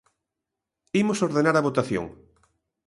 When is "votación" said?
1.67-2.05